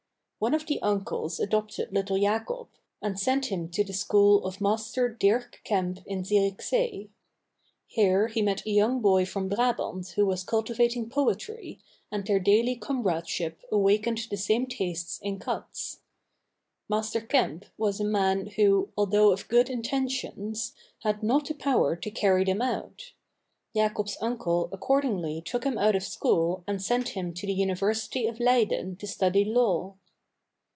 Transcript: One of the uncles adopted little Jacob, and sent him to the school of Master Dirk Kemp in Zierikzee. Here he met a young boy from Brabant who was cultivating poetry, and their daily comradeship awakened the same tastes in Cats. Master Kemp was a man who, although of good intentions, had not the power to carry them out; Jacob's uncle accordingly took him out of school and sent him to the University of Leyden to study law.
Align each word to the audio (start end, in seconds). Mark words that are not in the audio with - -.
One 0.43 0.55
of 0.55 0.65
the 0.65 0.81
uncles 0.81 1.39
adopted 1.39 1.93
little 1.93 2.17
Jacob, 2.19 2.67
and 2.99 3.19
sent 3.19 3.51
him 3.51 3.69
to 3.69 3.83
the 3.83 3.93
school 3.93 4.43
of 4.43 4.59
Master 4.59 5.07
Dirk 5.07 5.61
Kemp 5.63 5.99
in 6.07 6.23
Zierikzee. 6.23 7.11
Here 7.85 8.27
he 8.27 8.41
met 8.41 8.65
a 8.65 8.71
young 8.71 9.01
boy 9.01 9.23
from 9.23 9.49
Brabant 9.49 10.07
who 10.15 10.25
was 10.25 10.43
cultivating 10.43 11.09
poetry, 11.09 11.79
and 12.11 12.25
their 12.25 12.39
daily 12.39 12.75
comradeship 12.75 13.59
awakened 13.71 14.19
the 14.31 14.35
same 14.35 14.65
tastes 14.65 15.19
in 15.21 15.37
Cats. 15.37 15.99
Master 16.89 17.21
Kemp 17.21 17.65
was 17.77 17.99
a 17.99 18.03
man 18.03 18.47
who, 18.47 18.89
although 18.97 19.31
of 19.31 19.47
good 19.47 19.69
intentions, 19.69 20.73
had 21.03 21.21
not 21.21 21.45
the 21.49 21.53
power 21.53 21.95
to 21.97 22.09
carry 22.09 22.45
them 22.45 22.63
out; 22.63 23.11
Jacob's 23.75 24.17
uncle 24.19 24.69
accordingly 24.71 25.39
took 25.45 25.65
him 25.65 25.77
out 25.77 25.95
of 25.95 26.01
school 26.01 26.63
and 26.65 26.81
sent 26.81 27.09
him 27.09 27.31
to 27.31 27.45
the 27.45 27.53
University 27.53 28.25
of 28.25 28.39
Leyden 28.39 28.95
to 28.95 29.05
study 29.05 29.45
law. 29.45 29.97